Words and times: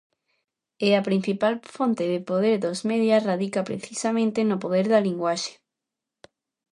E 0.87 0.89
a 0.99 1.01
principal 1.07 1.53
fonte 1.75 2.03
de 2.13 2.19
poder 2.29 2.55
dos 2.65 2.79
media 2.89 3.17
radica 3.29 3.67
precisamente 3.69 4.39
no 4.49 4.57
poder 4.63 4.85
da 4.93 5.03
linguaxe. 5.07 5.53